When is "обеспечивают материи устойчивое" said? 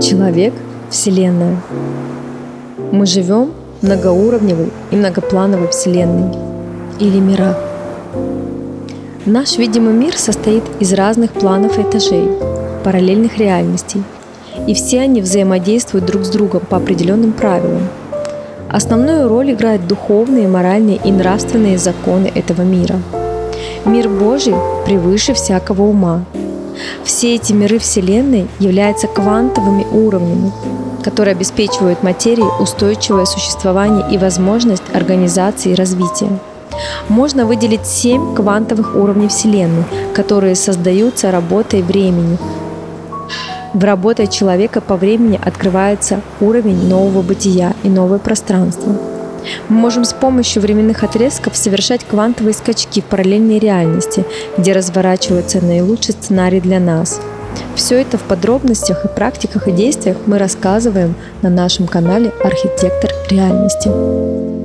31.32-33.24